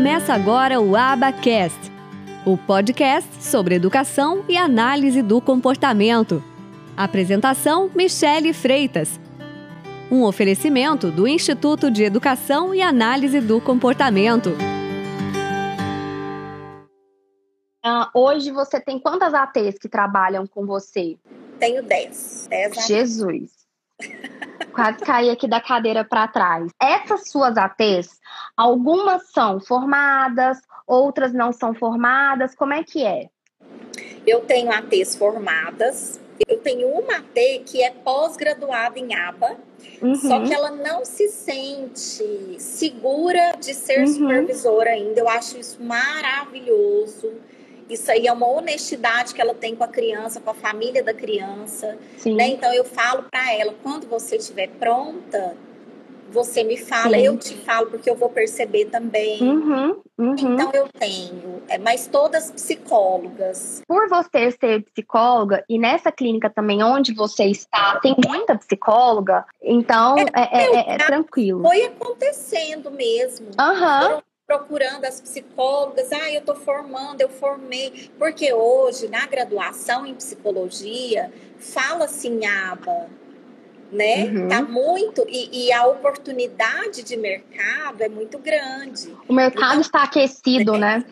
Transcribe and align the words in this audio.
Começa 0.00 0.32
agora 0.32 0.80
o 0.80 0.96
Abacast, 0.96 1.78
o 2.46 2.56
podcast 2.56 3.44
sobre 3.44 3.74
educação 3.74 4.42
e 4.48 4.56
análise 4.56 5.20
do 5.20 5.42
comportamento. 5.42 6.42
Apresentação: 6.96 7.90
Michele 7.94 8.54
Freitas. 8.54 9.20
Um 10.10 10.22
oferecimento 10.22 11.10
do 11.10 11.28
Instituto 11.28 11.90
de 11.90 12.02
Educação 12.02 12.74
e 12.74 12.80
Análise 12.80 13.42
do 13.42 13.60
Comportamento. 13.60 14.56
Uh, 17.84 18.08
hoje 18.14 18.50
você 18.50 18.80
tem 18.80 18.98
quantas 18.98 19.34
ATs 19.34 19.78
que 19.78 19.86
trabalham 19.86 20.46
com 20.46 20.64
você? 20.64 21.18
Tenho 21.58 21.82
10. 21.82 22.46
10 22.48 22.86
Jesus. 22.86 23.50
Quase 24.72 24.98
caí 24.98 25.30
aqui 25.30 25.48
da 25.48 25.60
cadeira 25.60 26.04
para 26.04 26.28
trás. 26.28 26.70
Essas 26.80 27.28
suas 27.28 27.56
ATs, 27.56 28.20
algumas 28.56 29.30
são 29.30 29.60
formadas, 29.60 30.58
outras 30.86 31.32
não 31.32 31.52
são 31.52 31.74
formadas. 31.74 32.54
Como 32.54 32.72
é 32.72 32.82
que 32.82 33.04
é? 33.04 33.28
Eu 34.26 34.40
tenho 34.40 34.72
ATs 34.72 35.16
formadas. 35.16 36.20
Eu 36.48 36.58
tenho 36.58 36.88
uma 36.88 37.16
AT 37.18 37.34
que 37.66 37.82
é 37.82 37.90
pós-graduada 37.90 38.98
em 38.98 39.14
ABA, 39.14 39.58
uhum. 40.00 40.14
só 40.14 40.40
que 40.42 40.54
ela 40.54 40.70
não 40.70 41.04
se 41.04 41.28
sente 41.28 42.56
segura 42.58 43.52
de 43.60 43.74
ser 43.74 44.00
uhum. 44.00 44.06
supervisora 44.06 44.90
ainda. 44.90 45.20
Eu 45.20 45.28
acho 45.28 45.58
isso 45.58 45.82
maravilhoso 45.82 47.30
isso 47.90 48.10
aí 48.10 48.26
é 48.26 48.32
uma 48.32 48.46
honestidade 48.46 49.34
que 49.34 49.40
ela 49.40 49.54
tem 49.54 49.74
com 49.74 49.84
a 49.84 49.88
criança, 49.88 50.40
com 50.40 50.50
a 50.50 50.54
família 50.54 51.02
da 51.02 51.12
criança. 51.12 51.98
Né? 52.24 52.48
Então 52.48 52.72
eu 52.72 52.84
falo 52.84 53.24
para 53.24 53.52
ela, 53.52 53.74
quando 53.82 54.06
você 54.06 54.36
estiver 54.36 54.68
pronta, 54.68 55.56
você 56.30 56.62
me 56.62 56.76
fala, 56.76 57.16
Sim. 57.16 57.24
eu 57.24 57.36
te 57.36 57.56
falo, 57.56 57.88
porque 57.88 58.08
eu 58.08 58.14
vou 58.14 58.28
perceber 58.28 58.86
também. 58.86 59.42
Uhum, 59.42 60.00
uhum. 60.16 60.34
Então 60.38 60.70
eu 60.72 60.88
tenho, 60.88 61.62
é, 61.68 61.76
mas 61.76 62.06
todas 62.06 62.50
psicólogas. 62.52 63.82
Por 63.86 64.08
você 64.08 64.50
ser 64.52 64.84
psicóloga, 64.84 65.64
e 65.68 65.78
nessa 65.78 66.12
clínica 66.12 66.48
também 66.48 66.82
onde 66.82 67.12
você 67.12 67.44
está, 67.44 67.98
tem 68.00 68.14
muita 68.24 68.56
psicóloga, 68.56 69.44
então 69.62 70.16
é, 70.18 70.24
é, 70.34 70.92
é, 70.92 70.94
é 70.94 70.98
tranquilo. 70.98 71.62
Foi 71.62 71.82
acontecendo 71.82 72.90
mesmo. 72.90 73.48
Uhum 73.58 74.22
procurando 74.50 75.04
as 75.04 75.20
psicólogas, 75.20 76.10
ah, 76.10 76.32
eu 76.32 76.40
estou 76.40 76.56
formando, 76.56 77.20
eu 77.20 77.28
formei, 77.28 78.10
porque 78.18 78.52
hoje 78.52 79.06
na 79.06 79.24
graduação 79.24 80.04
em 80.04 80.12
psicologia 80.12 81.32
fala-se 81.56 82.26
em 82.26 82.44
aba, 82.44 83.06
né? 83.92 84.24
Uhum. 84.24 84.48
Tá 84.48 84.60
muito 84.60 85.24
e, 85.28 85.66
e, 85.66 85.72
a 85.72 85.86
oportunidade 85.86 87.04
de 87.04 87.16
mercado 87.16 88.02
é 88.02 88.08
muito 88.08 88.40
grande. 88.40 89.16
O 89.28 89.32
mercado 89.32 89.68
então, 89.68 89.80
está 89.82 90.02
aquecido, 90.02 90.76
né? 90.76 91.04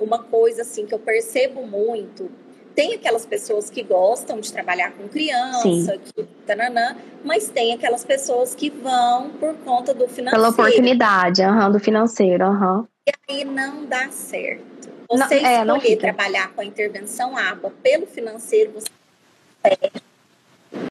Uma 0.00 0.22
coisa 0.22 0.62
assim 0.62 0.86
que 0.86 0.94
eu 0.94 0.98
percebo 0.98 1.66
muito 1.66 2.30
tem 2.76 2.94
aquelas 2.94 3.24
pessoas 3.24 3.70
que 3.70 3.82
gostam 3.82 4.38
de 4.38 4.52
trabalhar 4.52 4.92
com 4.92 5.08
criança, 5.08 5.96
que, 5.96 6.22
tananã, 6.46 6.94
mas 7.24 7.48
tem 7.48 7.72
aquelas 7.72 8.04
pessoas 8.04 8.54
que 8.54 8.68
vão 8.68 9.30
por 9.30 9.54
conta 9.64 9.94
do 9.94 10.06
financeiro. 10.06 10.30
Pela 10.30 10.50
oportunidade, 10.50 11.42
uhum, 11.42 11.72
do 11.72 11.80
financeiro. 11.80 12.44
Uhum. 12.44 12.86
E 13.08 13.12
aí 13.28 13.44
não 13.44 13.86
dá 13.86 14.10
certo. 14.10 14.90
Você 15.08 15.40
não, 15.40 15.48
é, 15.48 15.78
escolher 15.78 15.96
trabalhar 15.96 16.52
com 16.52 16.60
a 16.60 16.64
intervenção 16.64 17.36
ABA 17.36 17.72
pelo 17.82 18.06
financeiro, 18.06 18.72
você 18.72 18.86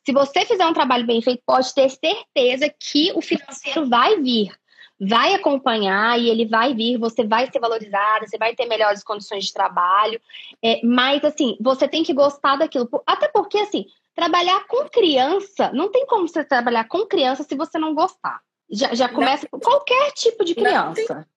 se 0.03 0.11
você 0.11 0.45
fizer 0.45 0.65
um 0.65 0.73
trabalho 0.73 1.05
bem 1.05 1.21
feito, 1.21 1.41
pode 1.45 1.73
ter 1.73 1.89
certeza 1.89 2.73
que 2.79 3.11
o 3.13 3.21
financeiro 3.21 3.87
vai 3.87 4.19
vir 4.19 4.51
vai 4.99 5.33
acompanhar 5.33 6.19
e 6.19 6.29
ele 6.29 6.45
vai 6.45 6.73
vir, 6.73 6.97
você 6.97 7.25
vai 7.25 7.49
ser 7.51 7.59
valorizada, 7.59 8.27
você 8.27 8.37
vai 8.37 8.55
ter 8.55 8.65
melhores 8.65 9.03
condições 9.03 9.45
de 9.45 9.53
trabalho. 9.53 10.19
É, 10.63 10.79
mas, 10.83 11.23
assim, 11.23 11.57
você 11.59 11.87
tem 11.87 12.03
que 12.03 12.13
gostar 12.13 12.55
daquilo. 12.55 12.89
Até 13.05 13.27
porque, 13.27 13.57
assim, 13.57 13.85
trabalhar 14.13 14.65
com 14.67 14.87
criança, 14.89 15.71
não 15.73 15.89
tem 15.89 16.05
como 16.05 16.27
você 16.27 16.43
trabalhar 16.43 16.87
com 16.87 17.05
criança 17.05 17.43
se 17.43 17.55
você 17.55 17.77
não 17.77 17.93
gostar. 17.93 18.39
Já, 18.69 18.93
já 18.95 19.09
começa 19.09 19.47
não, 19.51 19.59
qualquer 19.59 20.11
tipo 20.13 20.43
de 20.43 20.55
criança. 20.55 21.27